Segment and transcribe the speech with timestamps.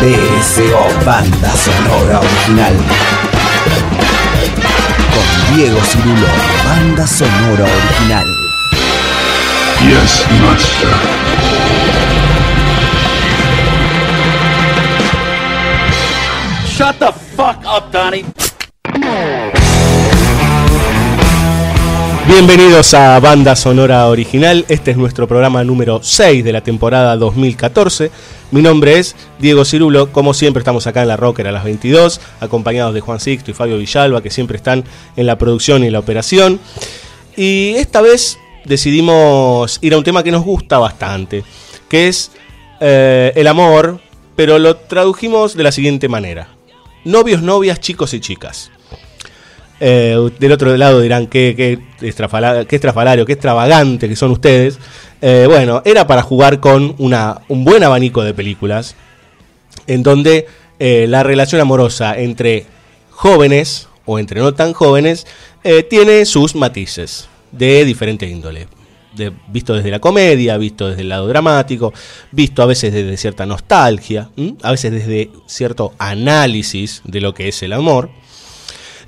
[0.00, 2.74] BSO, banda sonora original.
[5.14, 6.26] Con Diego Cirulo,
[6.64, 8.26] banda sonora original.
[9.88, 10.88] Yes, master.
[16.66, 18.24] Shut the fuck up, Donnie.
[22.26, 28.10] Bienvenidos a Banda Sonora Original, este es nuestro programa número 6 de la temporada 2014.
[28.50, 32.20] Mi nombre es Diego Cirulo, como siempre estamos acá en la Rocker a las 22,
[32.40, 34.84] acompañados de Juan Sixto y Fabio Villalba, que siempre están
[35.16, 36.60] en la producción y en la operación.
[37.36, 41.42] Y esta vez decidimos ir a un tema que nos gusta bastante,
[41.88, 42.30] que es
[42.80, 44.00] eh, el amor,
[44.36, 46.48] pero lo tradujimos de la siguiente manera.
[47.04, 48.70] Novios, novias, chicos y chicas.
[49.80, 51.26] Eh, del otro lado dirán
[52.00, 54.78] estrafala- qué estrafalario, qué extravagante que son ustedes.
[55.26, 58.94] Eh, bueno, era para jugar con un buen abanico de películas
[59.86, 60.46] en donde
[60.78, 62.66] eh, la relación amorosa entre
[63.08, 65.26] jóvenes o entre no tan jóvenes
[65.62, 68.68] eh, tiene sus matices de diferente índole.
[69.48, 71.94] Visto desde la comedia, visto desde el lado dramático,
[72.30, 74.28] visto a veces desde cierta nostalgia,
[74.62, 78.10] a veces desde cierto análisis de lo que es el amor.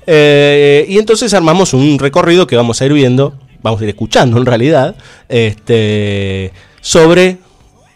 [0.07, 3.35] Y entonces armamos un recorrido que vamos a ir viendo,
[3.67, 4.95] vamos a ir escuchando en realidad,
[5.29, 6.51] este,
[6.81, 7.37] sobre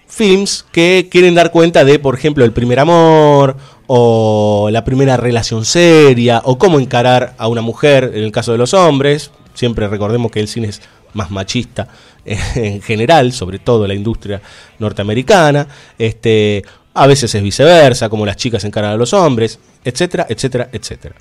[0.08, 3.56] films que quieren dar cuenta de, por ejemplo, el primer amor
[3.88, 8.58] o la primera relación seria o cómo encarar a una mujer en el caso de
[8.58, 9.32] los hombres.
[9.54, 10.82] Siempre recordemos que el cine es
[11.14, 11.88] más machista
[12.26, 14.42] en general, sobre todo la industria
[14.80, 15.68] norteamericana.
[15.98, 21.16] Este, a veces es viceversa, como las chicas encaran a los hombres, etcétera, etcétera, etcétera.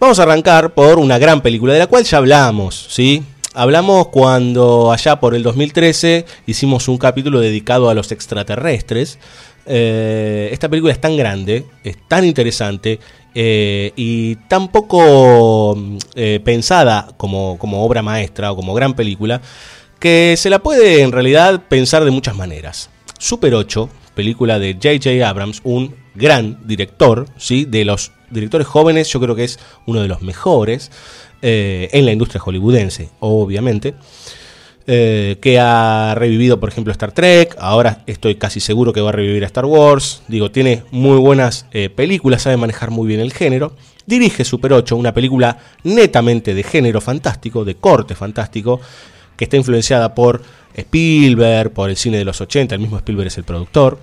[0.00, 3.22] Vamos a arrancar por una gran película de la cual ya hablamos, ¿sí?
[3.54, 9.18] Hablamos cuando allá por el 2013 hicimos un capítulo dedicado a los extraterrestres.
[9.64, 13.00] Eh, esta película es tan grande, es tan interesante
[13.34, 19.40] eh, y tan poco mm, eh, pensada como, como obra maestra o como gran película
[19.98, 22.90] que se la puede en realidad pensar de muchas maneras.
[23.18, 25.28] Super 8, película de J.J.
[25.28, 27.64] Abrams, un gran director, ¿sí?
[27.64, 30.90] de los directores jóvenes, yo creo que es uno de los mejores
[31.42, 33.94] eh, en la industria hollywoodense, obviamente.
[34.90, 37.54] eh, que ha revivido, por ejemplo, Star Trek.
[37.58, 40.22] Ahora estoy casi seguro que va a revivir a Star Wars.
[40.28, 43.76] Digo, tiene muy buenas eh, películas, sabe manejar muy bien el género.
[44.06, 48.80] Dirige Super 8, una película netamente de género fantástico, de corte fantástico,
[49.36, 50.42] que está influenciada por
[50.74, 53.98] Spielberg, por el cine de los 80, el mismo Spielberg es el productor.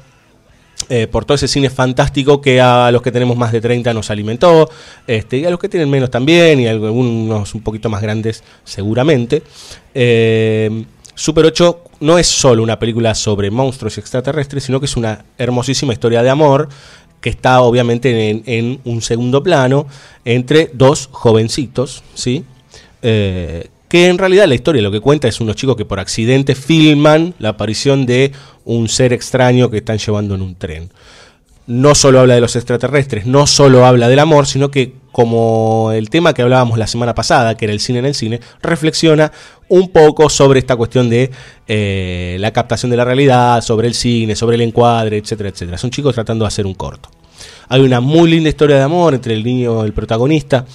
[0.89, 4.09] Eh, por todo ese cine fantástico que a los que tenemos más de 30 nos
[4.11, 4.69] alimentó,
[5.07, 9.41] este, y a los que tienen menos también, y algunos un poquito más grandes seguramente.
[9.93, 10.85] Eh,
[11.15, 15.23] Super 8 no es solo una película sobre monstruos y extraterrestres, sino que es una
[15.37, 16.67] hermosísima historia de amor
[17.21, 19.87] que está obviamente en, en un segundo plano
[20.25, 22.43] entre dos jovencitos, ¿sí?
[23.01, 26.55] Eh, que en realidad la historia lo que cuenta es unos chicos que por accidente
[26.55, 28.31] filman la aparición de
[28.63, 30.91] un ser extraño que están llevando en un tren.
[31.67, 36.09] No solo habla de los extraterrestres, no solo habla del amor, sino que como el
[36.09, 39.31] tema que hablábamos la semana pasada, que era el cine en el cine, reflexiona
[39.67, 41.31] un poco sobre esta cuestión de
[41.67, 45.77] eh, la captación de la realidad, sobre el cine, sobre el encuadre, etcétera, etcétera.
[45.77, 47.09] Son chicos tratando de hacer un corto.
[47.69, 50.65] Hay una muy linda historia de amor entre el niño, el protagonista,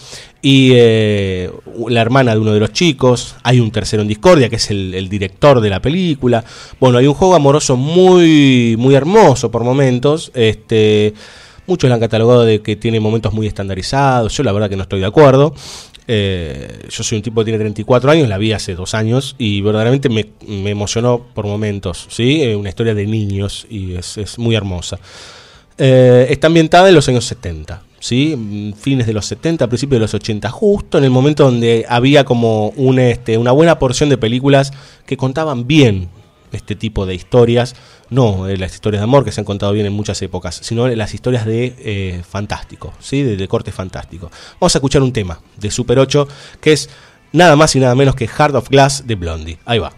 [0.42, 1.50] y eh,
[1.88, 3.36] la hermana de uno de los chicos.
[3.42, 6.44] Hay un tercero en discordia, que es el, director de la película.
[6.78, 10.30] Bueno, hay un juego amoroso muy, muy hermoso por momentos.
[10.34, 11.14] Este,
[11.66, 14.36] muchos la han catalogado de que tiene momentos muy estandarizados.
[14.36, 15.54] Yo la verdad que no estoy de acuerdo.
[16.12, 19.60] Eh, yo soy un tipo que tiene 34 años, la vi hace dos años y
[19.60, 20.26] verdaderamente me,
[20.68, 22.06] emocionó por momentos.
[22.08, 22.42] ¿sí?
[22.42, 24.98] Eh, una historia de niños y es muy hermosa.
[25.82, 28.74] Eh, está ambientada en los años 70, ¿sí?
[28.78, 32.74] Fines de los 70, principios de los 80, justo en el momento donde había como
[32.98, 34.72] este, una buena porción de películas
[35.06, 36.10] que contaban bien
[36.52, 37.76] este tipo de historias,
[38.10, 40.86] no eh, las historias de amor que se han contado bien en muchas épocas, sino
[40.86, 43.22] las historias de eh, fantástico, ¿sí?
[43.22, 44.30] de, de corte fantástico.
[44.60, 46.28] Vamos a escuchar un tema de Super 8
[46.60, 46.90] que es
[47.32, 49.58] nada más y nada menos que Heart of Glass de Blondie.
[49.64, 49.94] Ahí va.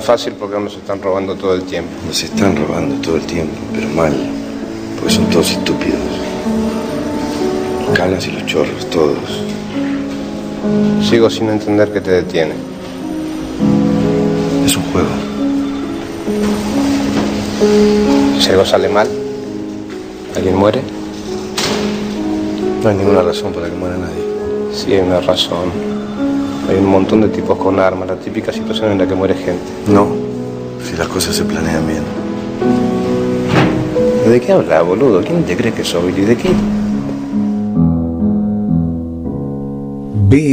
[0.00, 1.90] Tan fácil, ¿por qué nos están robando todo el tiempo?
[2.06, 4.14] Nos están robando todo el tiempo, pero mal.
[4.96, 6.00] Porque son todos estúpidos.
[7.86, 9.42] Los canas y los chorros, todos.
[11.06, 12.54] Sigo sin entender qué te detiene.
[14.64, 15.08] Es un juego.
[18.40, 19.08] Si algo sale mal,
[20.34, 20.80] ¿alguien muere?
[22.82, 24.24] No hay ninguna razón para que muera nadie.
[24.72, 25.89] Sí, hay una razón.
[26.70, 29.64] Hay un montón de tipos con armas, la típica situación en la que muere gente.
[29.88, 30.06] No,
[30.80, 32.04] si las cosas se planean bien.
[34.24, 35.20] ¿De qué habla, boludo?
[35.20, 36.12] ¿Quién te cree que soy?
[36.16, 36.50] ¿Y de qué?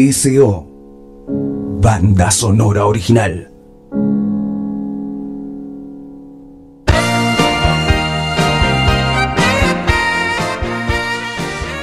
[0.10, 0.66] BSO.
[1.82, 3.52] Banda sonora original.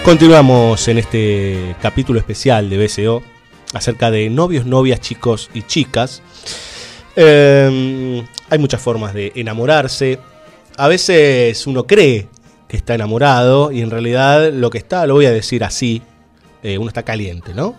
[0.04, 3.33] Continuamos en este capítulo especial de BSO
[3.74, 6.22] acerca de novios, novias, chicos y chicas.
[7.16, 10.18] Eh, hay muchas formas de enamorarse.
[10.76, 12.28] A veces uno cree
[12.68, 16.02] que está enamorado y en realidad lo que está, lo voy a decir así,
[16.62, 17.76] eh, uno está caliente, ¿no?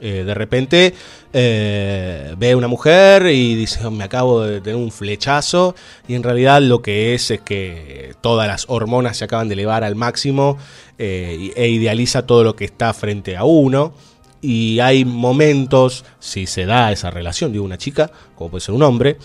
[0.00, 0.94] Eh, de repente
[1.32, 5.74] eh, ve a una mujer y dice, "Oh, me acabo de tener un flechazo,
[6.06, 9.82] y en realidad lo que es es que todas las hormonas se acaban de elevar
[9.82, 10.56] al máximo
[10.98, 13.92] e idealiza todo lo que está frente a uno.
[14.40, 18.82] Y hay momentos, si se da esa relación de una chica, como puede ser un
[18.82, 19.18] hombre,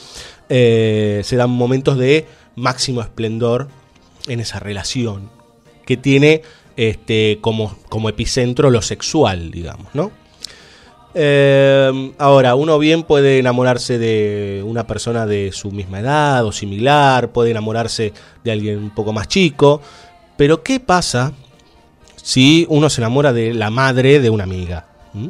[0.49, 3.67] eh, se dan momentos de máximo esplendor
[4.27, 5.29] en esa relación
[5.85, 6.41] que tiene
[6.77, 10.11] este, como, como epicentro lo sexual, digamos, ¿no?
[11.15, 17.31] Eh, ahora, uno bien puede enamorarse de una persona de su misma edad o similar,
[17.31, 19.81] puede enamorarse de alguien un poco más chico,
[20.37, 21.33] pero ¿qué pasa
[22.15, 24.87] si uno se enamora de la madre de una amiga?
[25.13, 25.29] ¿Mm?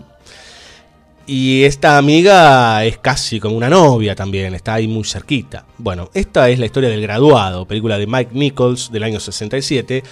[1.25, 5.65] Y esta amiga es casi como una novia también, está ahí muy cerquita.
[5.77, 10.03] Bueno, esta es la historia del graduado, película de Mike Nichols del año 67,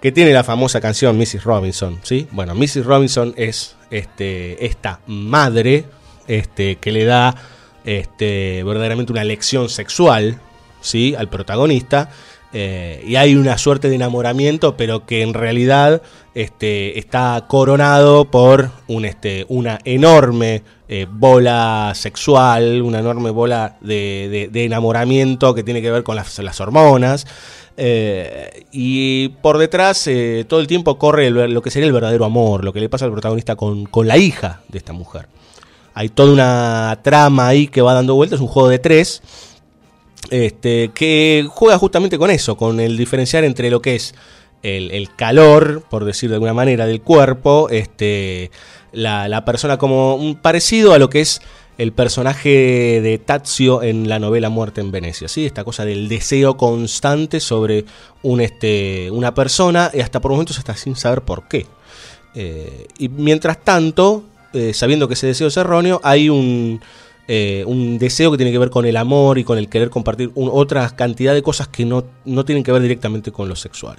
[0.00, 1.44] que tiene la famosa canción Mrs.
[1.44, 2.26] Robinson, ¿sí?
[2.30, 2.86] Bueno, Mrs.
[2.86, 5.84] Robinson es este, esta madre
[6.26, 7.34] este, que le da
[7.84, 10.40] este, verdaderamente una lección sexual,
[10.80, 11.14] ¿sí?
[11.18, 12.08] Al protagonista.
[12.52, 16.02] eh, y hay una suerte de enamoramiento, pero que en realidad
[16.34, 18.70] este, está coronado por
[19.02, 26.02] este, una enorme eh, bola sexual, una enorme bola de, enamoramiento que tiene que ver
[26.02, 27.26] con las, hormonas.
[27.76, 32.64] Eh, y por detrás eh, todo el tiempo corre lo que sería el verdadero amor,
[32.64, 35.28] lo que le pasa al protagonista con, con la hija de esta mujer.
[35.94, 39.22] Hay toda una trama ahí que va dando vueltas, un juego de tres,
[40.30, 44.14] este, que juega justamente con eso, con el diferenciar entre lo que es
[44.62, 48.50] el, calor, por decir de alguna manera, del cuerpo, este,
[48.92, 51.40] la, la persona como un parecido a lo que es
[51.80, 55.46] el personaje de Tazio en la novela Muerte en Venecia, ¿sí?
[55.46, 57.86] Esta cosa del deseo constante sobre
[58.22, 61.66] un, este, una persona y hasta por momentos hasta sin saber por qué.
[62.34, 66.82] Eh, y mientras tanto, eh, sabiendo que ese deseo es erróneo, hay un,
[67.32, 70.32] eh, un deseo que tiene que ver con el amor y con el querer compartir
[70.34, 73.98] un- otra cantidad de cosas que no, no tienen que ver directamente con lo sexual.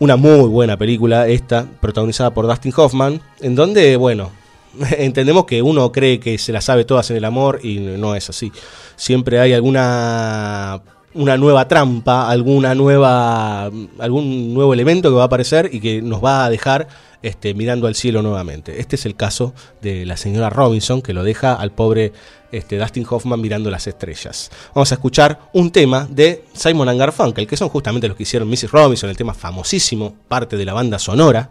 [0.00, 4.30] Una muy buena película esta, protagonizada por Dustin Hoffman, en donde, bueno,
[4.98, 8.28] entendemos que uno cree que se la sabe todas en el amor y no es
[8.28, 8.50] así.
[8.96, 10.82] Siempre hay alguna
[11.14, 16.22] una nueva trampa, alguna nueva algún nuevo elemento que va a aparecer y que nos
[16.24, 16.88] va a dejar
[17.22, 18.80] este, mirando al cielo nuevamente.
[18.80, 22.12] Este es el caso de la señora Robinson que lo deja al pobre
[22.50, 24.50] este, Dustin Hoffman mirando las estrellas.
[24.74, 28.48] Vamos a escuchar un tema de Simon and Garfunkel, que son justamente los que hicieron
[28.48, 28.70] Mrs.
[28.72, 31.48] Robinson, el tema famosísimo, parte de la banda sonora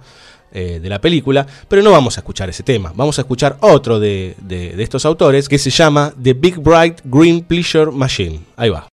[0.53, 3.99] eh, de la película, pero no vamos a escuchar ese tema, vamos a escuchar otro
[4.01, 8.41] de, de- de estos autores que se llama The Big Bright Green Pleasure Machine.
[8.57, 8.90] Ahí va.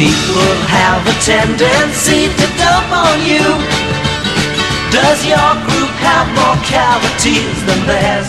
[0.00, 3.44] People have a tendency to dump on you?
[4.88, 8.28] Does your group have more cavities than theirs?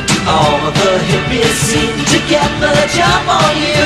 [0.00, 3.84] Do all the hippies seem to get the jump on you?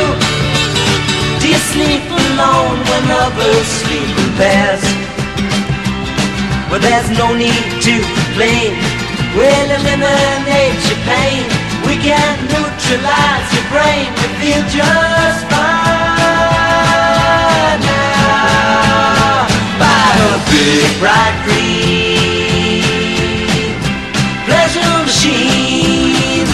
[1.42, 4.82] Do you sleep alone when others sleep in pairs?
[6.70, 8.78] Well, there's no need to complain.
[9.34, 11.42] We'll eliminate your pain.
[11.82, 12.38] We can
[12.90, 14.06] neutralize your brain.
[14.18, 16.10] You feel just fine
[17.86, 19.46] now.
[19.78, 22.82] By a big bright green
[24.46, 26.48] pleasure machine.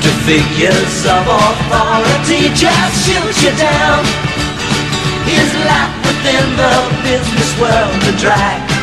[0.00, 4.04] to figures of authority just shoot you down.
[5.26, 8.79] His life within the business world to drag.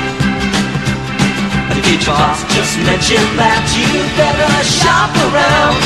[1.77, 3.85] If your boss just mention that you
[4.17, 5.77] better shop around.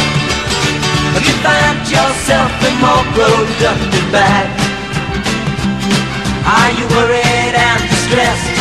[1.19, 4.47] If you find yourself in more productive bag.
[6.47, 8.55] Are you worried and distressed?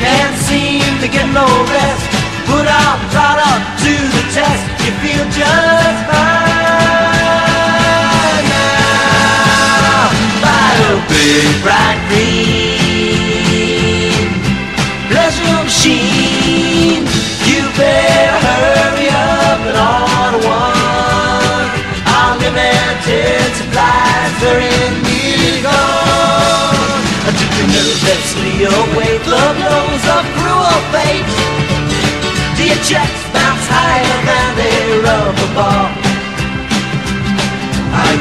[0.00, 2.08] Can't seem to get no rest.
[2.48, 4.64] Put our product to the test.
[4.80, 7.28] You feel just fine
[8.48, 10.08] now.
[10.40, 12.59] Buy a big bright green
[15.48, 17.04] machine.
[17.48, 21.68] You better hurry up and order one.
[22.04, 27.02] Unlimited supplies, they're immediately gone.
[27.30, 31.30] To nervously await the blows of cruel fate.
[32.56, 32.78] Do your
[33.32, 34.72] bounce higher than a
[35.04, 36.10] rubber ball?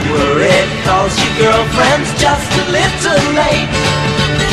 [0.09, 4.48] You worried cause your girlfriend's just a little late?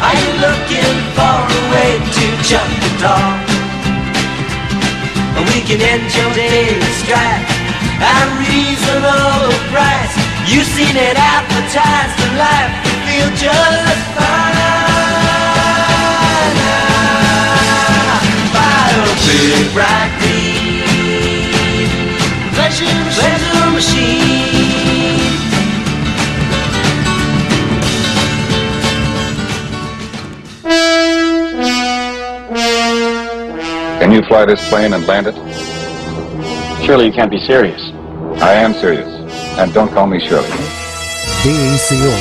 [0.00, 3.28] Are you looking for a way to jump the door?
[5.50, 7.46] We can end your daily strife
[8.00, 10.14] at a reasonable price.
[10.46, 14.56] You've seen it advertised in life, you feel just fine.
[18.54, 20.68] Buy a big bright green
[22.58, 25.27] pleasure, pleasure machine.
[34.08, 35.34] Can you fly this plane and land it?
[36.82, 37.78] Surely you can't be serious.
[38.40, 39.06] I am serious.
[39.58, 40.48] And don't call me Shirley.
[41.44, 42.14] BSO.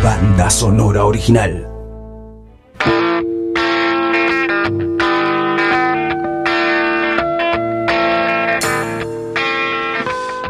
[0.00, 1.66] Banda sonora original.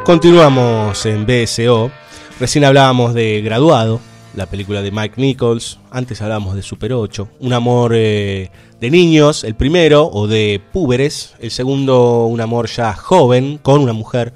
[0.05, 1.91] Continuamos en BSO.
[2.39, 4.03] Recién hablábamos de Graduado,
[4.37, 5.79] la película de Mike Nichols.
[5.91, 7.29] Antes hablábamos de Super 8.
[7.41, 8.51] Un amor eh,
[8.81, 11.35] de niños, el primero, o de púberes.
[11.41, 14.33] El segundo, un amor ya joven, con una mujer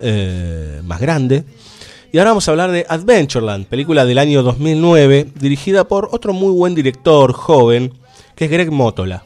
[0.00, 1.44] eh, más grande.
[2.12, 6.52] Y ahora vamos a hablar de Adventureland, película del año 2009, dirigida por otro muy
[6.52, 7.94] buen director joven,
[8.34, 9.24] que es Greg Motola.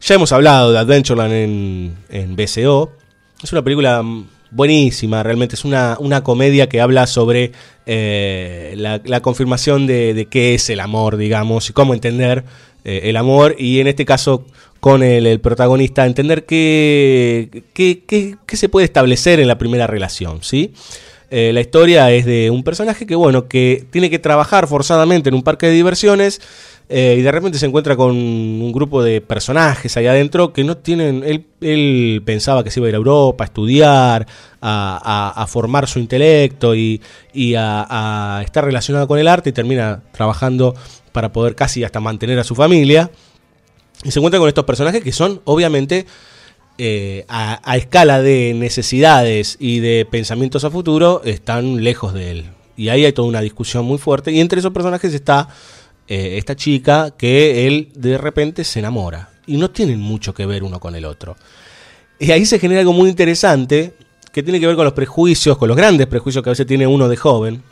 [0.00, 2.92] Ya hemos hablado de Adventureland en, en BSO.
[3.42, 7.52] Es una película mm, buenísima, realmente es una, una comedia que habla sobre
[7.86, 12.44] eh, la, confirmación de, de qué es el amor, digamos, y cómo entender
[12.84, 14.46] eh, el amor, y en este caso
[14.80, 19.86] con el, el protagonista, entender qué, qué, qué- qué se puede establecer en la primera
[19.86, 20.72] relación, ¿sí?
[21.28, 25.34] Eh, la historia es de un personaje que, bueno, que tiene que trabajar forzadamente en
[25.34, 26.40] un parque de diversiones
[26.88, 30.76] eh, y de repente se encuentra con un grupo de personajes ahí adentro que no
[30.76, 31.24] tienen.
[31.60, 34.26] Él, pensaba que se iba a ir a Europa a estudiar,
[34.60, 37.00] a, formar su intelecto y,
[37.32, 40.74] y a, estar relacionado con el arte y termina trabajando
[41.12, 43.10] para poder casi hasta mantener a su familia.
[44.04, 46.06] Y se encuentra con estos personajes que son, obviamente,
[46.78, 52.50] eh, a escala de necesidades y de pensamientos a futuro, están lejos de él.
[52.76, 54.30] Y ahí hay toda una discusión muy fuerte.
[54.30, 55.48] Y entre esos personajes está
[56.08, 59.30] eh, esta chica que él de repente se enamora.
[59.46, 61.36] Y no tienen mucho que ver uno con el otro.
[62.18, 63.94] Y ahí se genera algo muy interesante
[64.32, 66.86] que tiene que ver con los prejuicios, con los grandes prejuicios que a veces tiene
[66.86, 67.62] uno de joven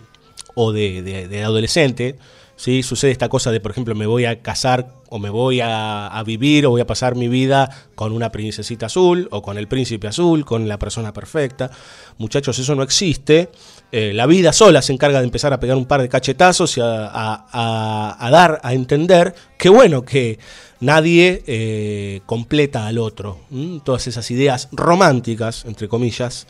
[0.55, 2.17] o de, adolescente.
[2.57, 2.83] ¿sí?
[2.83, 6.25] Sucede esta cosa de, por ejemplo, me voy a casar o me voy a, a
[6.25, 10.09] vivir o voy a pasar mi vida con una princesita azul o con el príncipe
[10.09, 11.71] azul, con la persona perfecta.
[12.19, 13.49] Muchachos, eso no existe.
[13.93, 16.81] Eh, la vida sola se encarga de empezar a pegar un par de cachetazos y
[16.81, 20.41] a, a- dar a entender que bueno, que
[20.81, 23.39] nadie eh, completa al otro.
[23.85, 26.49] Todas esas ideas románticas, entre comillas,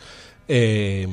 [0.48, 1.06] eh,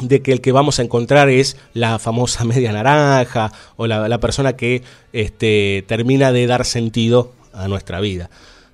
[0.00, 4.18] de que el que vamos a encontrar es la famosa media naranja o la, la
[4.18, 8.30] persona que este, termina de dar sentido a nuestra vida.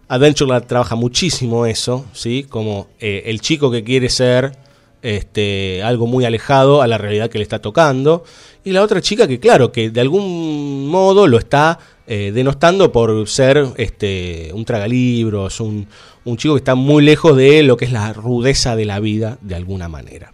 [0.09, 2.45] Adventureland trabaja muchísimo eso, ¿sí?
[2.49, 4.57] Como eh, el chico que quiere ser
[5.03, 8.25] este, algo muy alejado a la realidad que le está tocando.
[8.65, 11.79] Y la otra chica que, claro, que de algún modo lo está
[12.09, 15.87] eh, denostando por ser este, un tragalibros, un,
[16.25, 19.39] un chico que está muy lejos de lo que es la rudeza de la vida,
[19.43, 20.33] de alguna manera.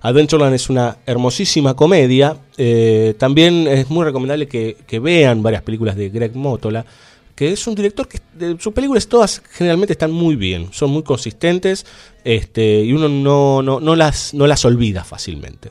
[0.00, 2.36] Adventureland es una hermosísima comedia.
[2.56, 6.84] eh, también es muy recomendable que, vean varias películas de Greg Motola,
[7.34, 8.20] que es un director que
[8.58, 11.86] sus películas todas generalmente están muy bien, son muy consistentes
[12.24, 15.70] este, y uno no, no, no las, no las olvida fácilmente.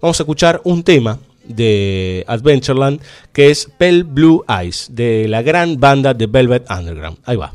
[0.00, 3.00] Vamos a escuchar un tema de Adventureland
[3.32, 7.18] que es Pale Blue Eyes, de la gran banda de Velvet Underground.
[7.24, 7.54] Ahí va.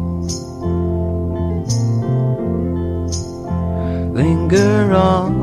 [4.21, 5.33] Linger on,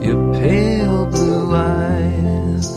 [0.00, 2.70] your pale blue eyes.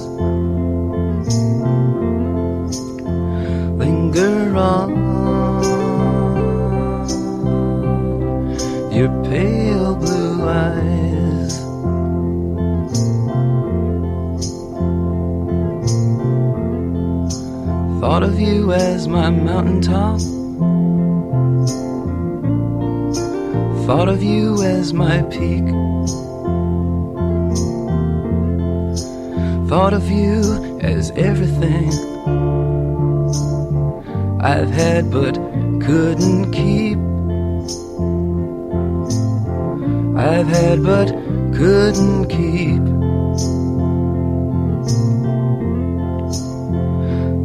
[3.78, 4.90] Linger on,
[8.92, 11.60] your pale blue eyes.
[18.02, 20.35] Thought of you as my mountaintop.
[23.86, 25.64] Thought of you as my peak.
[29.70, 31.92] Thought of you as everything
[34.42, 35.36] I've had but
[35.86, 36.98] couldn't keep.
[40.18, 41.10] I've had but
[41.54, 42.82] couldn't keep.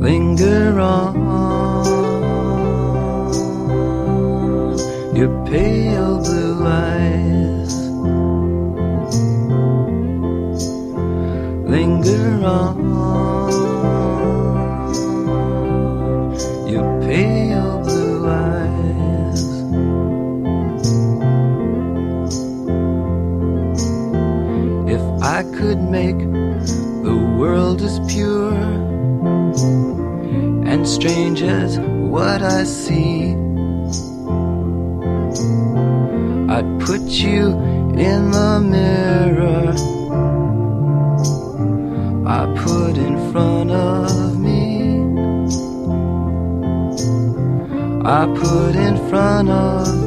[0.00, 1.29] Linger on,
[5.20, 7.74] your pale blue eyes.
[11.68, 12.78] Linger on,
[16.66, 19.44] your pale blue eyes.
[24.88, 26.18] If I could make
[27.04, 28.54] the world as pure
[30.64, 33.39] and strange as what I see.
[36.86, 37.48] Put you
[37.96, 39.74] in the mirror
[42.30, 45.00] I put in front of me.
[48.04, 49.99] I put in front of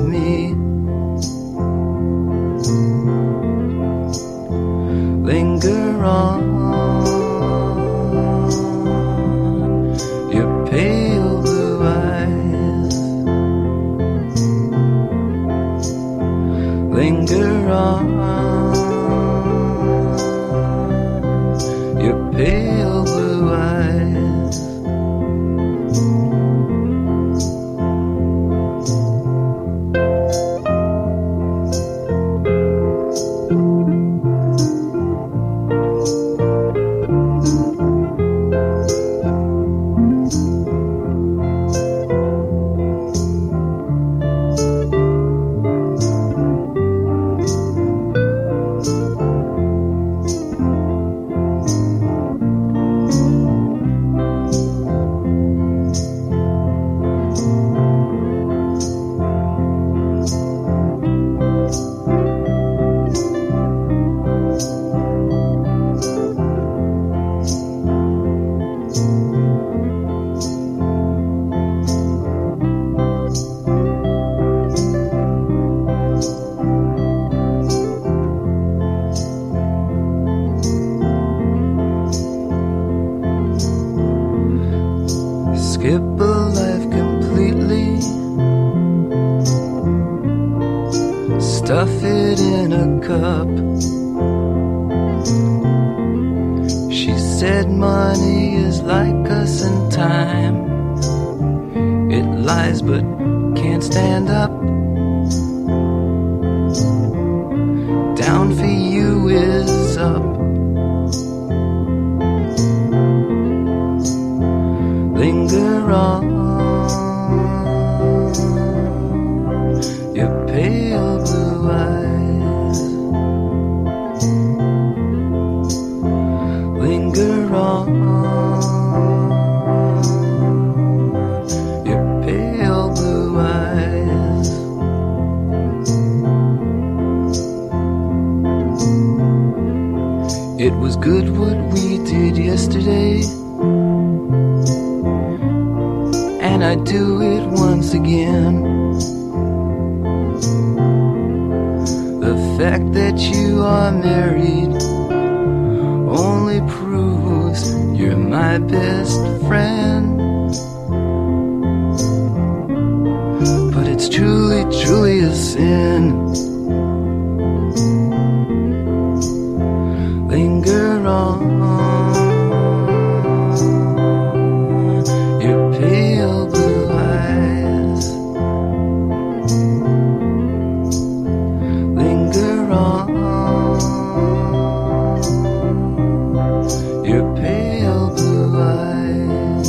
[187.05, 189.67] Your pale blue eyes.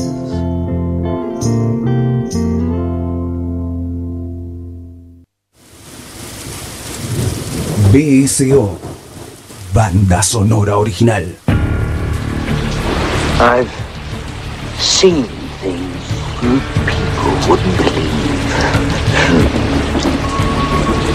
[7.92, 8.78] BSO.
[9.74, 11.26] Banda sonora original.
[13.40, 13.70] I've
[14.78, 15.24] seen
[15.58, 16.04] things
[16.40, 18.34] you people wouldn't believe.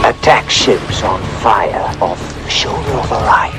[0.04, 3.59] Attack ships on fire off the shoulder of Orion.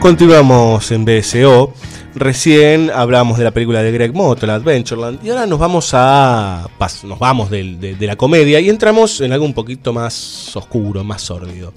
[0.00, 1.72] Continuamos en BSO.
[2.14, 6.68] Recién hablamos de la película de Greg Motel, Adventureland, y ahora nos vamos a.
[7.04, 11.22] nos vamos de, de la comedia y entramos en algo un poquito más oscuro, más
[11.22, 11.72] sórdido.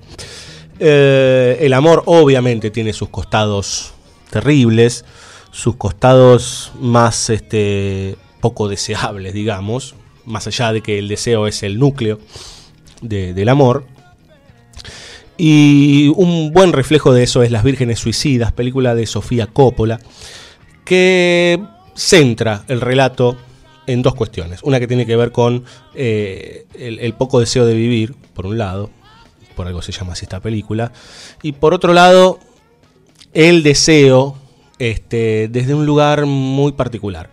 [0.79, 3.93] Eh, el amor, obviamente, tiene sus costados
[4.31, 5.05] terribles,
[5.51, 9.93] sus costados más este, poco deseables, digamos,
[10.25, 12.19] más allá de que el deseo es el núcleo
[13.01, 13.85] de- del amor.
[15.37, 19.99] Y un buen reflejo de eso es Las Vírgenes Suicidas, película de Sofía Coppola,
[20.85, 21.59] que
[21.95, 23.35] centra el relato
[23.87, 24.61] en dos cuestiones.
[24.63, 25.63] Una que tiene que ver con
[25.95, 28.89] eh, el, poco deseo de vivir, por un lado,
[29.55, 30.91] por algo se llama así esta película,
[31.41, 32.39] y por otro lado,
[33.33, 34.37] el deseo
[34.79, 37.29] este, desde un lugar muy particular.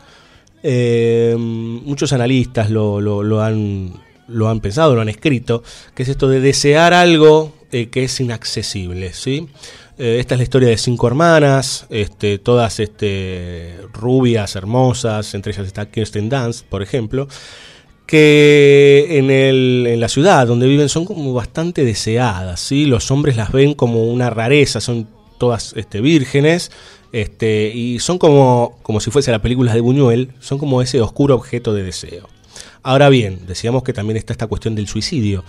[0.62, 3.92] Eh, muchos analistas lo, lo- lo han,
[4.28, 5.62] lo han pensado, lo han escrito,
[5.94, 9.12] que es esto de desear algo eh, que es inaccesible.
[9.12, 9.48] ¿sí?
[9.98, 15.66] Eh, esta es la historia de cinco hermanas, este, todas este, rubias, hermosas, entre ellas
[15.66, 17.28] está Kirsten Dunst, por ejemplo,
[18.06, 22.60] que en, la ciudad donde viven son como bastante deseadas.
[22.60, 22.86] ¿sí?
[22.86, 26.70] Los hombres las ven como una rareza, son todas este, vírgenes.
[27.12, 31.74] Y son como, como si fuese la película de Buñuel, son como ese oscuro objeto
[31.74, 32.28] de deseo.
[32.82, 35.44] Ahora bien, decíamos que también está esta cuestión del suicidio.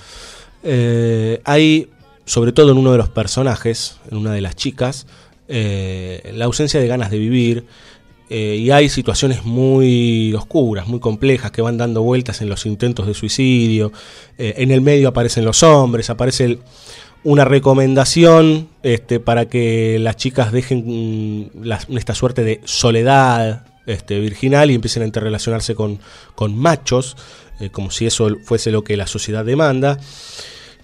[0.64, 1.90] Eh, hay,
[2.32, 5.06] sobre todo en uno de los personajes, en una de las chicas,
[5.50, 7.66] eh, la ausencia de ganas de vivir.
[8.30, 13.06] eh, y hay situaciones muy oscuras, muy complejas, que van dando vueltas en los intentos
[13.06, 13.92] de suicidio.
[14.38, 16.60] Eh, en el medio aparecen los hombres, aparece
[17.26, 24.72] una recomendación este, para que las chicas dejen mm, esta suerte de soledad este, virginal
[24.72, 26.00] y empiecen a interrelacionarse con,
[26.36, 27.18] con machos,
[27.74, 30.00] como si eso fuese lo que la sociedad demanda.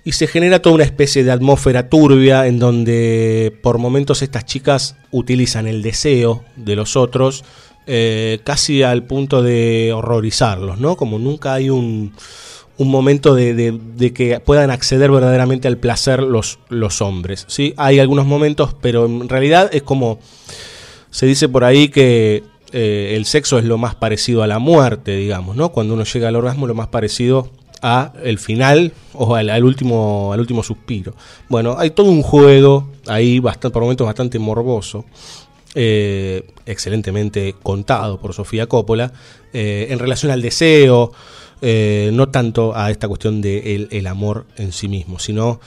[0.07, 4.95] Y se genera toda una especie de atmósfera turbia en donde por momentos estas chicas
[5.11, 7.43] utilizan el deseo de los otros
[7.87, 10.95] eh, casi al punto de horrorizarlos, ¿no?
[10.95, 12.13] Como nunca hay un,
[12.77, 17.73] un momento de, de- que puedan acceder verdaderamente al placer los, los hombres, ¿sí?
[17.75, 20.19] Hay algunos momentos, pero en realidad es como
[21.11, 25.17] se dice por ahí que eh, el sexo es lo más parecido a la muerte,
[25.17, 25.73] digamos, ¿no?
[25.73, 30.39] Cuando uno llega al orgasmo, lo más parecido a el final o al, último al
[30.39, 31.13] último suspiro.
[31.49, 35.05] Bueno, hay todo un juego ahí bastante, por momentos bastante morboso,
[35.75, 39.11] eh, excelentemente contado por Sofía Coppola,
[39.53, 41.11] eh, en relación al deseo,
[41.61, 45.59] eh, no tanto a esta cuestión de el, amor en sí mismo, sino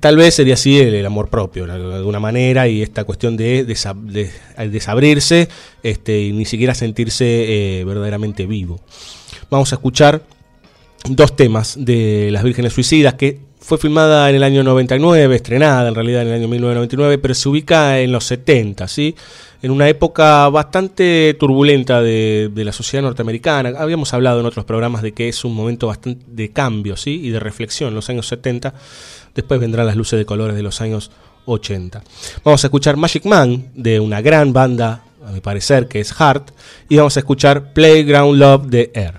[0.00, 3.64] tal vez sería así el, el amor propio, de alguna manera, y esta cuestión de,
[3.64, 5.48] desabrirse
[5.82, 8.80] este, y ni siquiera sentirse verdaderamente vivo.
[9.50, 10.22] Vamos a escuchar
[11.08, 15.94] dos temas de Las Vírgenes Suicidas, que fue filmada en el año 99, estrenada en
[15.94, 19.14] realidad en el año 1999, pero se ubica en los 70, ¿sí?
[19.60, 23.72] En una época bastante turbulenta de, la sociedad norteamericana.
[23.76, 26.94] Habíamos hablado en otros programas de que es un momento bastante de cambio.
[27.04, 28.72] Y de reflexión, los años 70.
[29.34, 31.10] Después vendrán las luces de colores de los años
[31.46, 32.02] 80.
[32.44, 36.52] Vamos a escuchar Magic Man, de una gran banda a mi parecer, que es Heart,
[36.88, 39.18] y vamos a escuchar Playground Love de Air.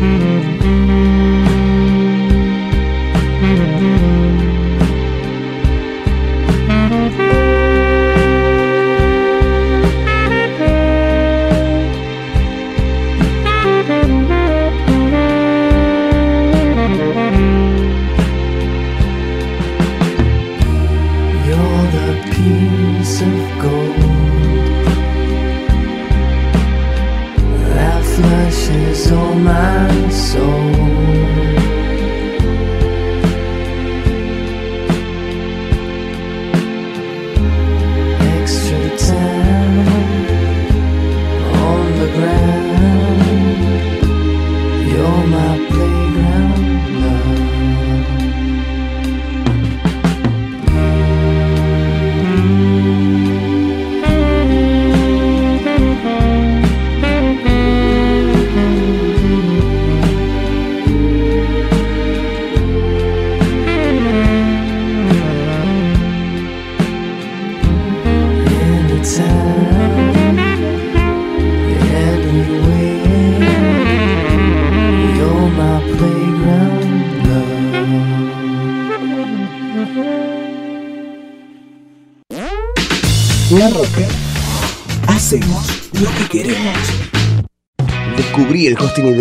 [0.00, 0.59] You're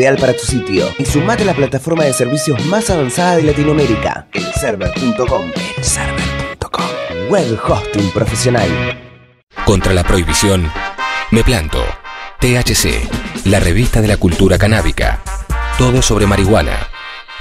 [0.10, 4.28] ideal para tu sitio y sumate a la plataforma de servicios más avanzada de Latinoamérica,
[4.34, 5.52] elserver.com.
[5.78, 6.86] Elserver.com.
[7.30, 8.70] Web hosting profesional.
[9.66, 10.72] Contra la prohibición,
[11.32, 11.84] me planto.
[12.40, 15.22] THC, la revista de la cultura canábica.
[15.78, 16.88] Todo sobre marihuana.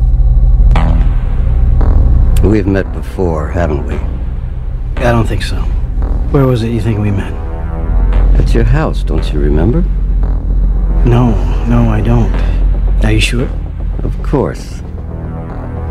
[2.43, 3.97] We've met before, haven't we?
[4.97, 5.57] I don't think so.
[6.33, 7.35] Where was it you think we met?
[8.41, 9.85] At your house, don't you remember?
[11.05, 11.35] No,
[11.69, 12.33] no, I don't.
[13.05, 13.47] Are you sure?
[14.03, 14.83] Of course.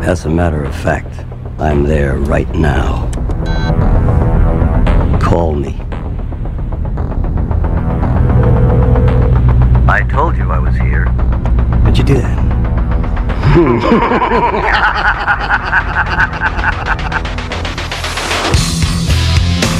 [0.02, 1.24] As a matter of fact,
[1.58, 3.10] I'm there right now.
[5.20, 5.80] Call me.
[9.88, 11.04] I told you I was here.
[11.84, 13.46] How'd you do that?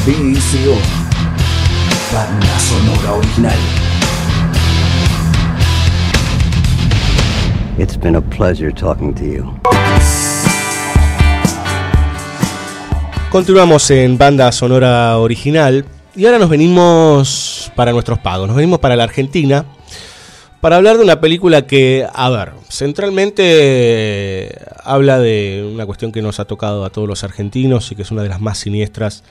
[0.05, 0.74] BSO.
[2.12, 3.86] Banda sonora original.
[7.79, 9.61] It's been a pleasure talking to you.
[13.31, 18.97] Continuamos en banda sonora original y ahora nos venimos para nuestros pagos, nos venimos para
[18.97, 19.66] la Argentina
[20.62, 26.22] para hablar de una película que, a ver, centralmente eh, habla de una cuestión que
[26.22, 29.22] nos ha tocado a todos los argentinos y que es una de las más siniestras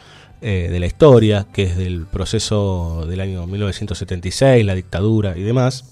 [0.41, 5.85] eh, de la historia, que es del proceso del año 1976, la dictadura y demás.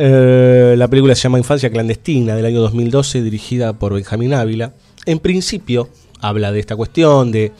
[0.00, 4.72] Eh, la película se llama Infancia Clandestina del año 2012, dirigida por Benjamín Ávila.
[5.06, 5.88] En principio
[6.20, 7.50] habla de esta cuestión, de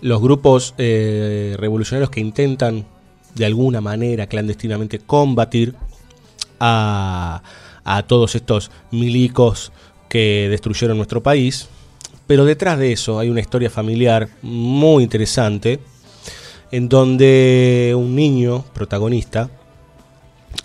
[0.00, 2.84] los grupos eh, revolucionarios que intentan
[3.36, 5.76] de alguna manera clandestinamente combatir
[6.58, 7.44] a,
[7.84, 9.70] a todos estos milicos
[10.08, 11.68] que destruyeron nuestro país.
[12.26, 15.78] Pero detrás de eso hay una historia familiar muy interesante
[16.72, 19.48] en donde un niño protagonista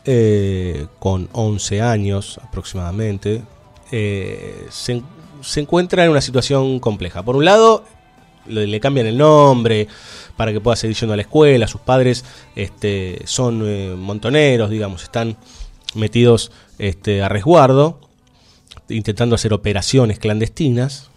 [0.05, 3.43] eh, con 11 años aproximadamente,
[3.91, 5.01] eh, se,
[5.41, 7.23] se encuentra en una situación compleja.
[7.23, 7.83] Por un lado,
[8.47, 9.87] le, cambian el nombre
[10.35, 11.67] para que pueda seguir yendo a la escuela.
[11.67, 12.25] Sus padres
[12.55, 15.37] este, son eh, montoneros, digamos, están
[15.95, 17.99] metidos este, a resguardo,
[18.89, 21.09] intentando hacer operaciones clandestinas.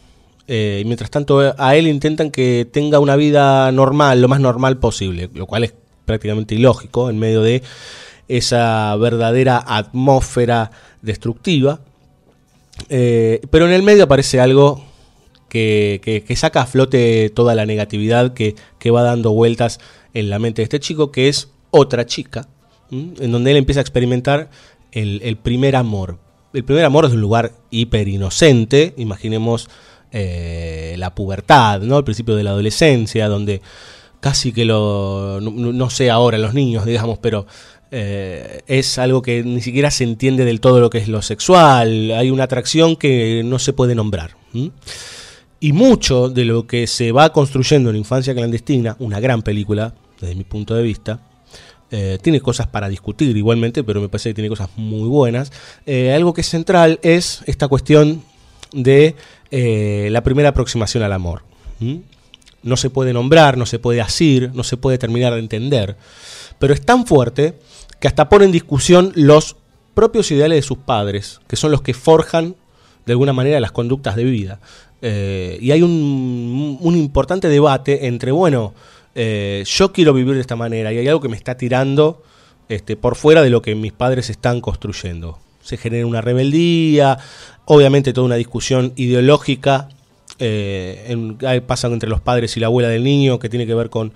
[0.49, 4.79] Eh, y mientras tanto a él intentan que tenga una vida normal, lo más normal
[4.79, 7.65] posible, lo cual es prácticamente ilógico en medio de
[8.29, 10.71] esa verdadera atmósfera
[11.03, 11.81] destructiva.
[12.89, 14.85] Eh, pero en el medio aparece algo
[15.49, 19.81] que, que- saca a flote toda la negatividad que, que va dando vueltas
[20.13, 22.49] en la mente de este chico, que es otra chica,
[22.91, 24.51] en donde él empieza a experimentar
[24.93, 26.19] el, el primer amor.
[26.53, 29.69] El primer amor es un lugar hiper inocente, imaginemos
[30.13, 31.99] eh, la pubertad, ¿no?
[31.99, 33.61] el principio de la adolescencia, donde
[34.21, 37.47] casi que lo, no, no- no sé ahora los niños, digamos, pero
[37.91, 42.11] eh, es algo que ni siquiera se entiende del todo lo que es lo sexual,
[42.11, 44.37] hay una atracción que no se puede nombrar.
[45.61, 50.35] Y mucho de lo que se va construyendo en Infancia Clandestina, una gran película, desde
[50.35, 51.21] mi punto de vista,
[51.91, 55.53] eh, tiene cosas para discutir igualmente, pero me parece que tiene cosas muy buenas.
[55.85, 58.23] Eh, algo que es central es esta cuestión
[58.73, 59.15] de
[59.51, 61.43] la primera aproximación al amor.
[62.63, 65.97] No se puede nombrar, no se puede asir, no se puede terminar de entender,
[66.59, 67.59] pero es tan fuerte
[68.01, 69.57] que hasta pone en discusión los
[69.95, 72.55] propios ideales de sus padres, que son los que forjan
[73.07, 74.61] de alguna manera las conductas de vida.
[75.01, 78.75] Eh, y hay un, importante debate entre, bueno,
[79.15, 82.23] eh, yo quiero vivir de esta manera y hay algo que me está tirando
[82.69, 85.39] este, por fuera de lo que mis padres están construyendo.
[85.63, 87.19] Se genera una rebeldía,
[87.65, 89.89] obviamente toda una discusión ideológica
[90.39, 93.75] eh, en- ahí pasa entre los padres y la abuela del niño, que tiene que
[93.75, 94.13] ver con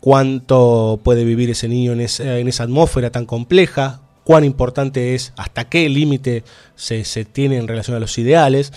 [0.00, 5.32] cuánto puede vivir ese niño en esa, en esa atmósfera tan compleja, cuán importante es,
[5.36, 6.44] hasta qué límite
[6.76, 8.72] se, tiene en relación a los ideales.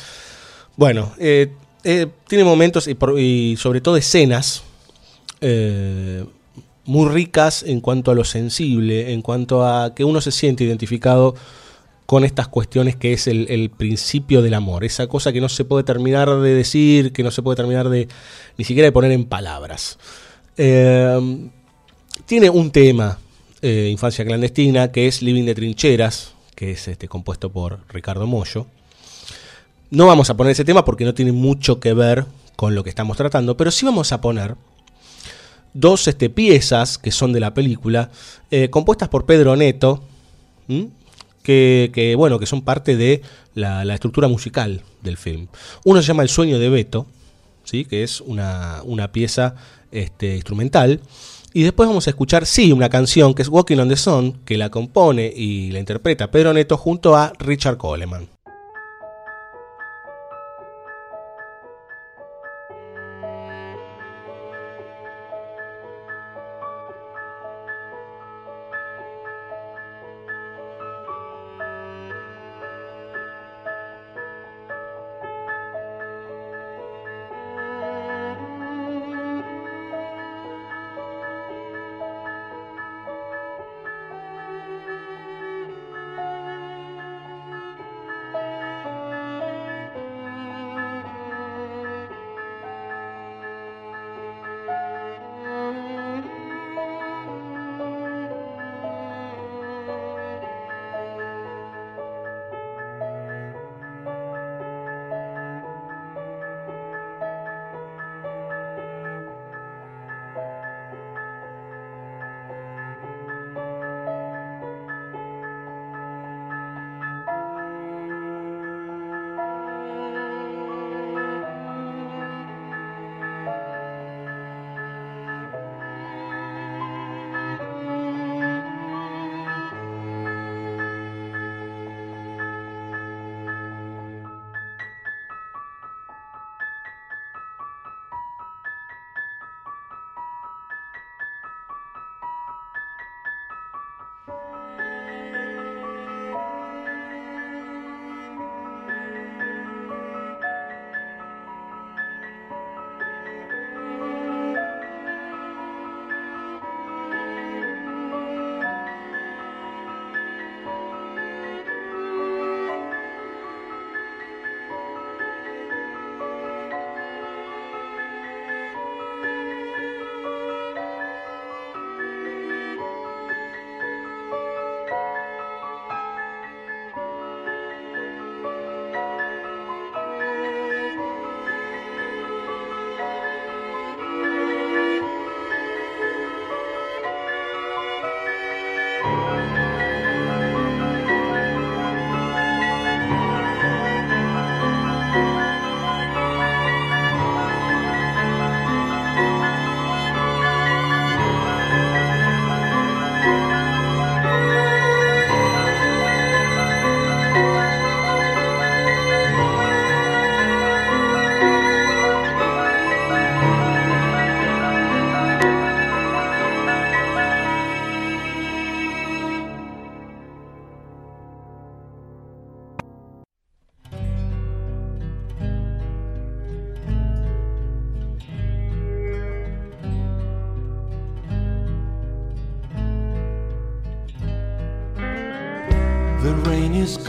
[0.78, 1.52] Bueno, eh,
[1.84, 4.64] eh, tiene momentos y sobre todo escenas
[5.42, 6.24] eh,
[6.86, 11.36] muy ricas en cuanto a lo sensible, en cuanto a que uno se siente identificado
[12.12, 15.86] con estas cuestiones que es el, principio del amor, esa cosa que no se puede
[15.86, 18.10] terminar de decir, que no se puede terminar de
[18.58, 19.98] ni siquiera de poner en palabras.
[20.58, 21.50] Eh,
[22.26, 23.18] tiene un tema,
[23.62, 28.68] eh, Infancia Clandestina, que es Living de Trincheras, que es este, compuesto por Ricardo Mollo.
[29.90, 32.26] No vamos a poner ese tema porque no tiene mucho que ver
[32.58, 34.56] con lo que estamos tratando, pero sí vamos a poner
[35.74, 38.12] dos este, piezas que son de la película,
[38.52, 40.04] eh, compuestas por Pedro Neto.
[41.44, 43.22] Que, que, bueno, que son parte de
[43.54, 45.48] la, estructura musical del film.
[45.86, 47.08] Uno se llama El sueño de Beto,
[47.64, 47.86] ¿sí?
[47.86, 49.56] que es una, una pieza
[49.92, 51.02] este, instrumental.
[51.54, 54.58] Y después vamos a escuchar, sí, una canción que es Walking on the Sun, que
[54.58, 58.30] la compone y la interpreta Pedro Neto junto a Richard Coleman.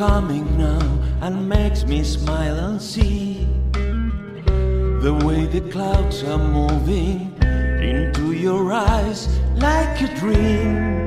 [0.08, 0.84] Coming now
[1.20, 3.46] and makes me smile and see
[5.06, 7.32] the way the clouds are moving
[7.80, 11.06] into your eyes like a dream.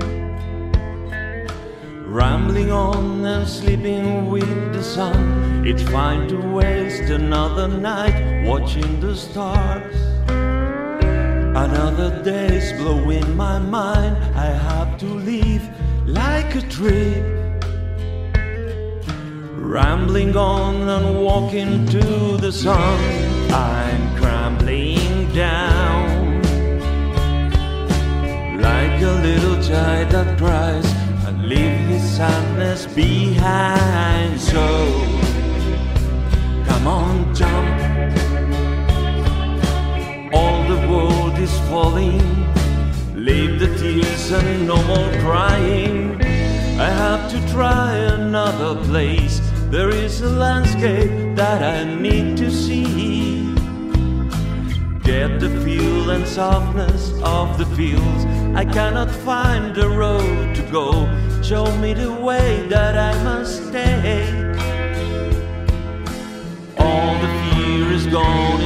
[2.07, 9.13] Rambling on and sleeping with the sun, it's fine to waste another night watching the
[9.13, 9.97] stars.
[11.65, 14.15] Another day's blowing my mind,
[14.45, 15.67] I have to leave
[16.05, 17.44] like a trip.
[19.68, 22.99] Rambling on and walking to the sun,
[23.51, 26.41] I'm crumbling down
[28.61, 30.86] like a little child that cries
[31.26, 34.39] and leave his sadness behind.
[34.39, 34.66] So
[36.68, 37.82] come on, jump.
[40.32, 42.22] All the world is falling.
[43.16, 46.22] Leave the tears and no more crying.
[46.80, 49.41] I have to try another place.
[49.76, 53.53] There is a landscape that I need to see.
[55.03, 58.23] Get the feel and softness of the fields.
[58.55, 60.88] I cannot find the road to go.
[61.43, 64.55] Show me the way that I must take.
[66.80, 68.61] All the fear is gone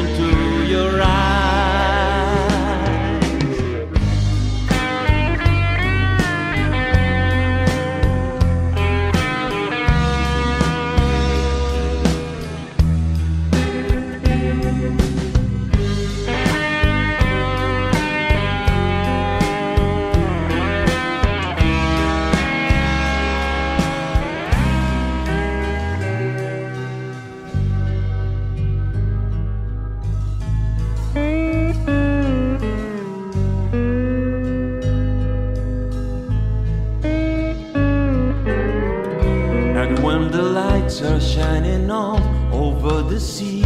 [43.10, 43.64] the sea,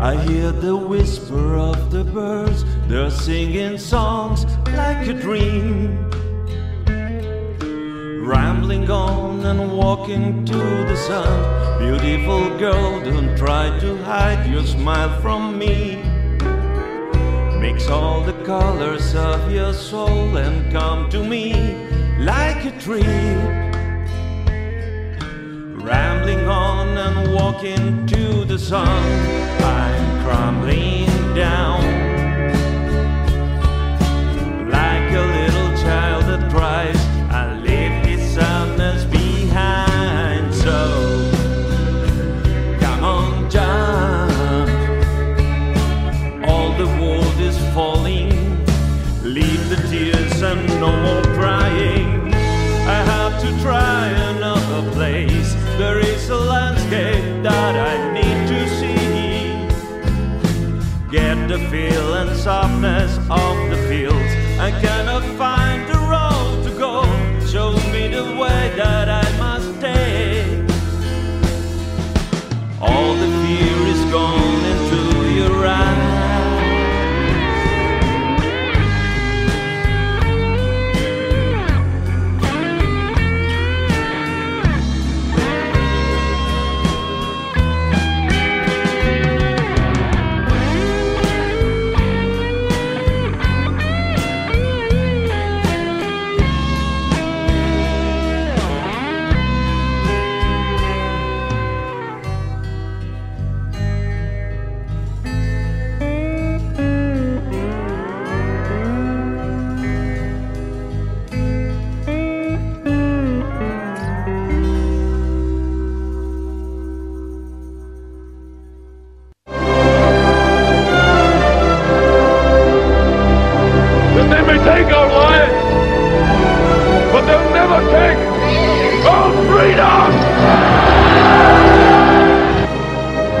[0.00, 6.10] I hear the whisper of the birds, they're singing songs like a dream.
[8.24, 15.20] Rambling on and walking to the sun, beautiful girl, don't try to hide your smile
[15.20, 15.96] from me.
[17.60, 21.52] Mix all the colors of your soul and come to me
[22.18, 23.61] like a dream.
[25.82, 29.02] Rambling on and walking to the sun,
[29.60, 30.91] I'm crumbling
[62.84, 63.51] and softness of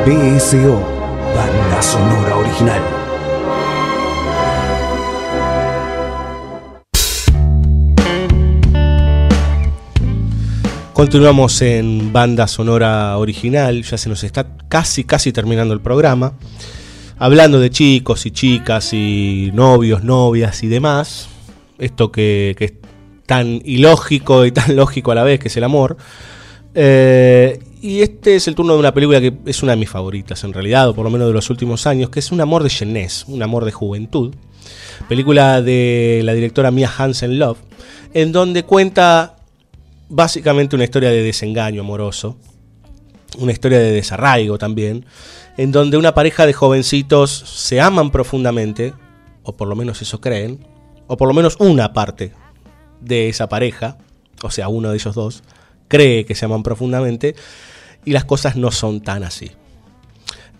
[0.04, 0.80] BSO,
[1.32, 2.82] banda sonora original.
[10.92, 16.32] Continuamos en banda sonora original, ya se nos está casi, casi terminando el programa.
[17.18, 21.28] Hablando de chicos y chicas y novios, novias y demás.
[21.78, 22.72] Esto que, que es
[23.26, 25.96] tan ilógico y tan lógico a la vez, que es el amor.
[26.74, 30.44] Eh, y este es el turno de una película que es una de mis favoritas
[30.44, 32.70] en realidad, o por lo menos de los últimos años, que es Un amor de
[32.70, 34.32] jeunesse, un amor de juventud.
[35.08, 37.58] Película de la directora Mia Hansen Love,
[38.14, 39.34] en donde cuenta
[40.08, 42.36] básicamente una historia de desengaño amoroso,
[43.38, 45.04] una historia de desarraigo también,
[45.56, 48.94] en donde una pareja de jovencitos se aman profundamente,
[49.42, 50.64] o por lo menos eso creen,
[51.08, 52.32] o por lo menos una parte
[53.00, 53.98] de esa pareja,
[54.40, 55.42] o sea, uno de ellos dos,
[55.88, 57.34] cree que se aman profundamente,
[58.04, 59.50] y las cosas no son tan así.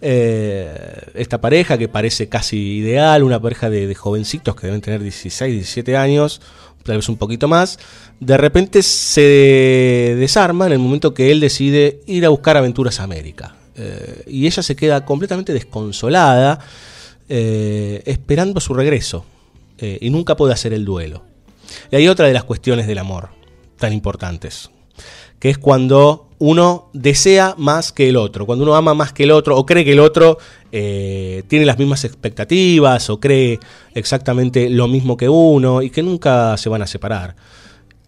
[0.04, 5.52] Eh, esta pareja que parece casi ideal, una pareja de, jovencitos que deben tener 16,
[5.54, 6.40] 17 años,
[6.82, 7.78] tal vez un poquito más,
[8.18, 13.04] de repente se desarma en el momento que él decide ir a buscar aventuras a
[13.04, 13.54] América.
[13.76, 16.58] Eh, y ella se queda completamente desconsolada,
[17.28, 19.24] eh, esperando su regreso,
[19.78, 21.24] y nunca puede hacer el duelo.
[21.90, 23.30] Y hay otra de las cuestiones del amor,
[23.78, 24.70] tan importantes,
[25.42, 29.32] que es cuando uno desea más que el otro, cuando uno ama más que el
[29.32, 30.38] otro, o cree que el otro
[30.70, 33.58] eh, tiene las mismas expectativas, o cree
[33.92, 37.34] exactamente lo mismo que uno, y que nunca se van a separar.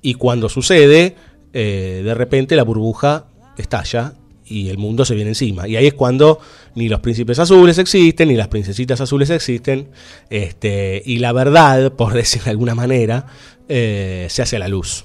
[0.01, 1.17] Y cuando sucede,
[1.53, 3.27] eh, de repente la burbuja
[3.59, 4.15] estalla
[4.47, 5.67] y el mundo se viene encima.
[5.67, 6.39] Y ahí es cuando
[6.77, 9.89] ni los príncipes azules existen, ni las princesitas azules existen,
[10.31, 13.27] este, y la verdad, por decir de alguna manera,
[13.69, 15.05] eh, se hace a la luz.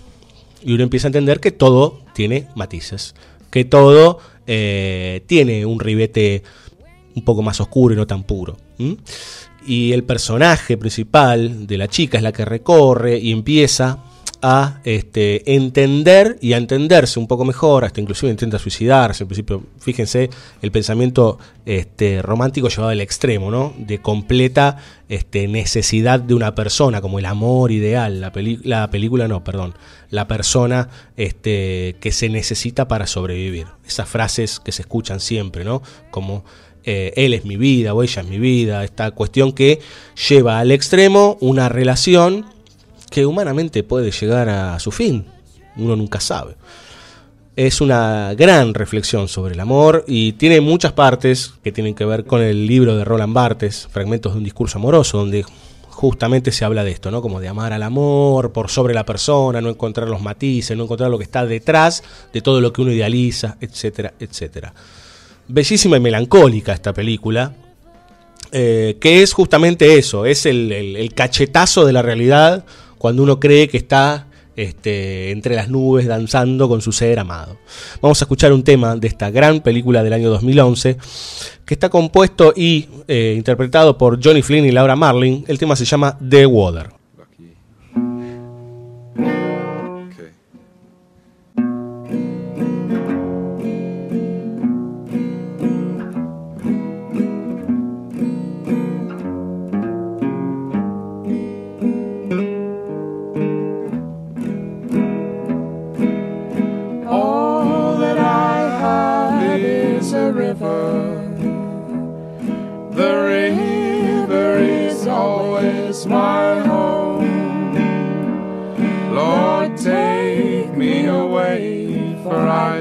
[0.64, 3.16] Y uno empieza a entender que todo tiene matices,
[3.49, 6.43] que todo eh, tiene un ribete
[7.16, 8.57] un poco más oscuro y no tan puro.
[9.66, 14.03] Y el personaje principal de la chica es la que recorre y empieza
[14.42, 19.24] a este, entender y a entenderse un poco mejor, hasta inclusive intenta suicidarse.
[19.24, 20.30] En principio, fíjense,
[20.62, 23.74] el pensamiento este, romántico llevado al extremo, ¿no?
[23.78, 24.78] De completa
[25.10, 28.22] este, necesidad de una persona, como el amor ideal.
[28.22, 28.32] La,
[28.64, 29.76] la película, no, perdón.
[30.10, 33.68] La persona este, que se necesita para sobrevivir.
[33.86, 35.82] Esas frases que se escuchan siempre, ¿no?
[36.12, 36.46] Como
[36.86, 38.84] eh, él es mi vida o ella es mi vida.
[38.84, 39.80] Esta cuestión que
[40.30, 42.46] lleva al extremo una relación
[43.10, 45.26] que humanamente puede llegar a su fin.
[45.76, 46.55] Uno nunca sabe.
[47.55, 52.26] Es una gran reflexión sobre el amor y tiene muchas partes que tienen que ver
[52.26, 55.43] con el libro de Roland Barthes, Fragmentos de un discurso amoroso, donde
[55.99, 57.22] justamente se habla de esto, ¿no?
[57.22, 61.12] Como de amar al amor por sobre la persona, no encontrar los matices, no encontrar
[61.12, 64.74] lo que está detrás de todo lo que uno idealiza, etcétera, etcétera.
[65.49, 67.53] Bellísima y melancólica esta película,
[68.51, 72.64] eh, que es justamente eso, es el, cachetazo de la realidad
[73.00, 77.58] cuando uno cree que está este, entre las nubes danzando con su ser amado.
[78.02, 80.97] Vamos a escuchar un tema de esta gran película del año 2011
[81.66, 85.43] que está compuesto y eh, interpretado por Johnny Flynn y Laura Marling.
[85.47, 86.99] El tema se llama The Water.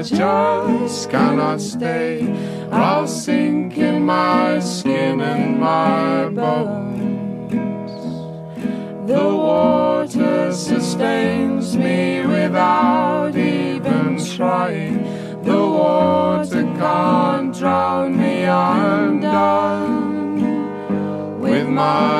[0.09, 2.27] Just cannot stay.
[2.71, 7.51] I'll sink in my skin and my bones.
[9.07, 15.03] The water sustains me without even trying.
[15.43, 19.79] The water can't drown me, I'm done
[21.39, 22.18] with my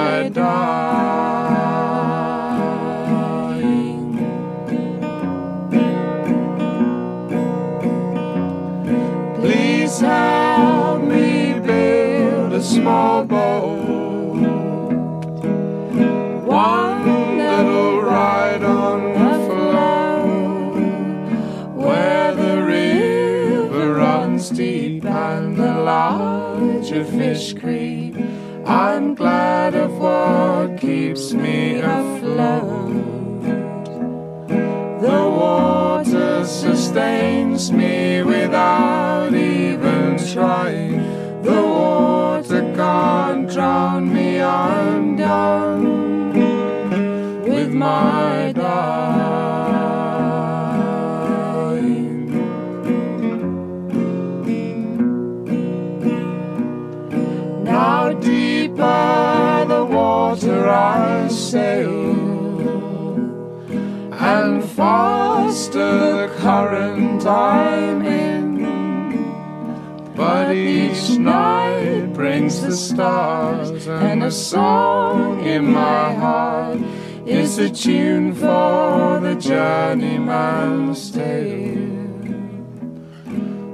[28.66, 32.92] I'm glad of what keeps me afloat.
[35.00, 41.42] The water sustains me without even trying.
[41.42, 46.34] The water can't drown me, I'm done
[47.44, 48.19] with my.
[61.50, 62.12] Sail,
[64.12, 68.50] and faster the current I'm in.
[70.16, 76.80] But each night brings the stars, and a song in my heart
[77.26, 81.88] is a tune for the journeyman's tale.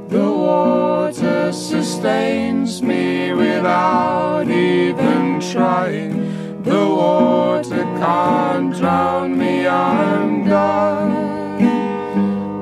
[0.07, 6.24] The water sustains me without even trying.
[6.65, 11.13] The water can't drown me, I'm done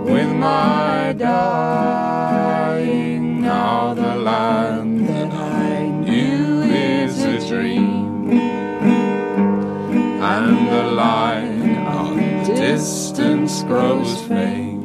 [0.04, 2.44] with my dying.
[3.42, 8.30] Now the land that I knew is a dream,
[10.22, 14.84] and the line of distance grows faint.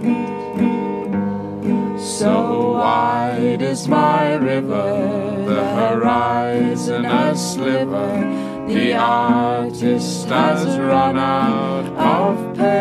[2.00, 8.46] So wide is my river, the horizon a sliver.
[8.68, 12.78] The artist has run out of pain.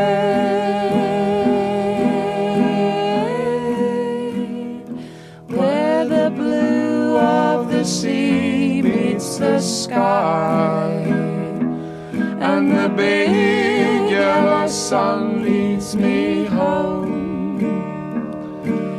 [5.47, 10.91] Where the blue of the sea meets the sky,
[12.41, 17.61] and the big yellow sun leads me home.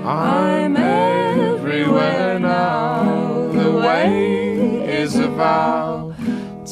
[0.07, 3.53] I'm everywhere now.
[3.53, 6.08] The way is a vow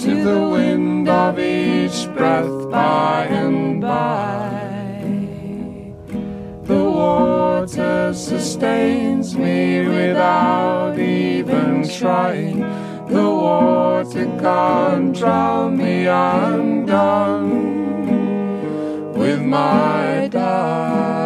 [0.07, 4.53] to the wind of each breath by and by.
[6.63, 12.61] The water sustains me without even trying.
[13.09, 16.07] The water can't drown me.
[16.07, 17.53] I'm done
[19.13, 21.26] with my dying.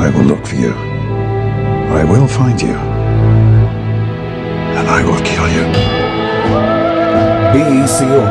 [0.00, 0.72] I will look for you.
[2.00, 2.76] I will find you.
[4.78, 5.66] And I will kill you.
[7.52, 8.22] BSO.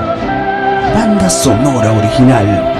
[0.93, 2.76] Banda sonora original.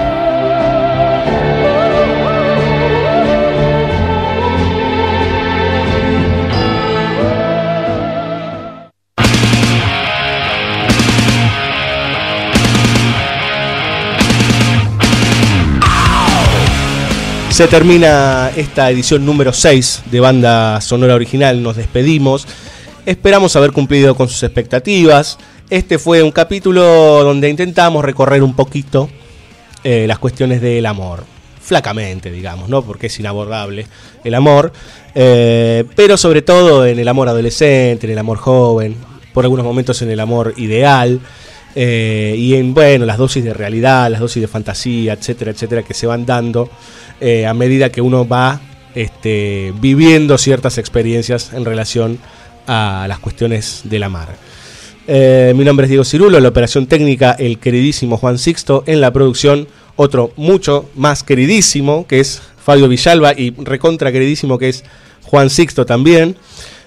[17.58, 22.48] Se termina esta edición número 6 de Banda Sonora Original, nos despedimos.
[23.04, 25.40] Esperamos haber cumplido con sus expectativas.
[25.72, 26.84] Este fue un capítulo
[27.24, 29.10] donde intentamos recorrer un poquito
[29.84, 31.24] eh, las cuestiones del amor.
[31.60, 32.84] Flacamente, digamos, ¿no?
[32.84, 33.88] Porque es inabordable
[34.24, 34.72] el amor.
[35.16, 38.96] eh, pero sobre todo en el amor adolescente, en el amor joven,
[39.34, 41.20] por algunos momentos en el amor ideal.
[41.80, 45.94] Eh, y en, bueno, las dosis de realidad, las dosis de fantasía, etcétera, etcétera, que
[45.94, 46.72] se van dando
[47.22, 48.60] eh, a medida que uno va
[48.96, 52.18] este, viviendo ciertas experiencias en relación
[52.66, 54.30] a las cuestiones del amar.
[55.06, 59.14] Eh, mi nombre es Diego Cirulo, la operación técnica el queridísimo Juan Sixto, en la
[59.14, 59.68] producción
[59.98, 64.84] otro mucho más queridísimo que es Fabio Villalba y recontra queridísimo que es
[65.26, 66.38] Juan Sixto también.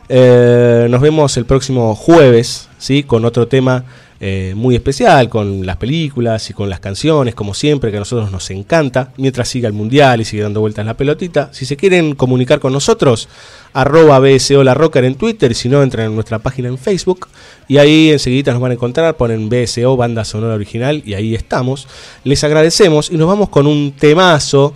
[0.09, 3.05] Nos vemos el próximo jueves, ¿sí?
[3.05, 3.85] Con otro tema
[4.23, 8.31] eh, muy especial, con las películas y con las canciones, como siempre, que a nosotros
[8.31, 11.49] nos encanta, mientras siga el Mundial y sigue dando vueltas la pelotita.
[11.53, 13.31] Si se quieren comunicar con nosotros,
[13.73, 17.29] arroba BSO La Rocker en Twitter, si no, entran en nuestra página en Facebook
[17.67, 21.89] y ahí enseguida nos van a encontrar, ponen BSO Banda Sonora Original y ahí estamos.
[22.23, 24.75] Les agradecemos y nos vamos con un temazo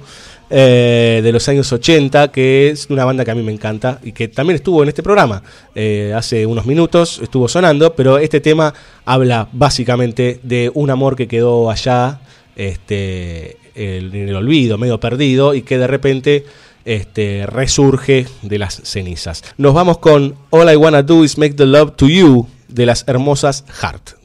[0.57, 4.13] eh, de los años 80, que es una banda que a mí me encanta y
[4.13, 5.43] que también estuvo en este programa
[5.75, 8.73] eh, hace unos minutos, estuvo sonando, pero este tema
[9.05, 12.21] habla básicamente de un amor que quedó allá
[12.55, 16.45] este, en el olvido, medio perdido, y que de repente
[16.85, 19.43] este, resurge de las cenizas.
[19.59, 23.03] Nos vamos con All I Wanna Do Is Make the Love to You de las
[23.09, 24.24] hermosas Heart.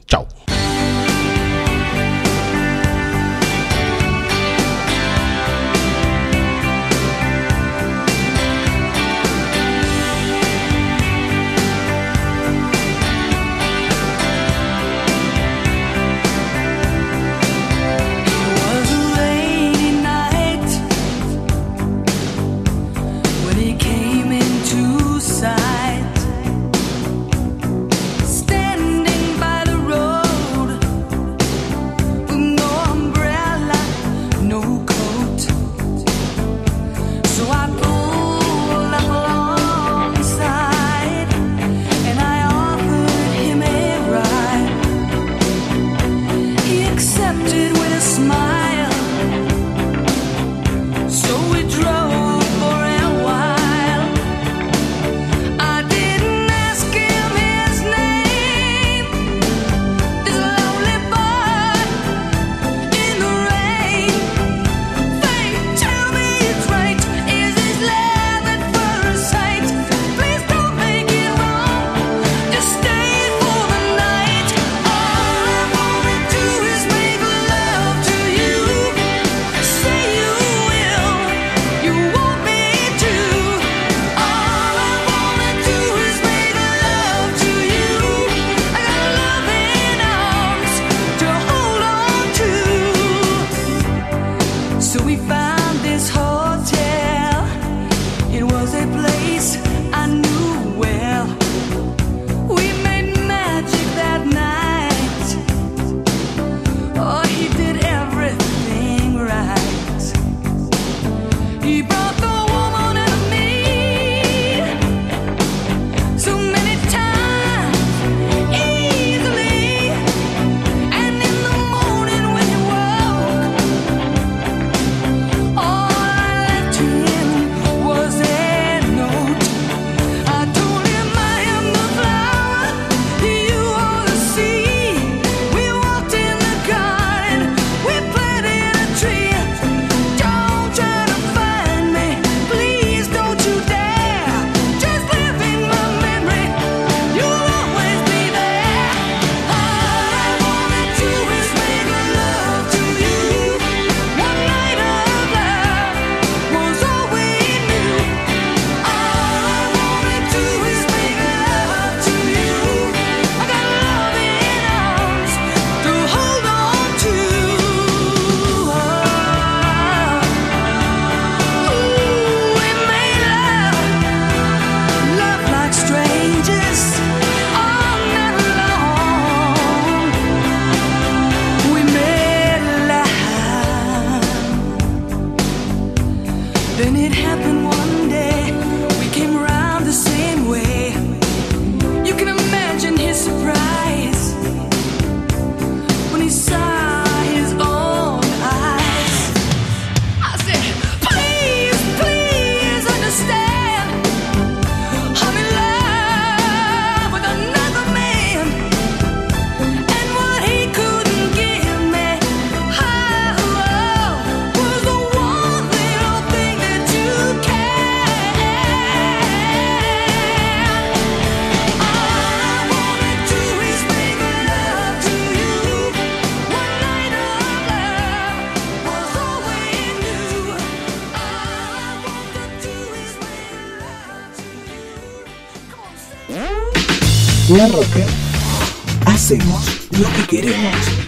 [239.06, 240.99] Hacemos lo que queremos.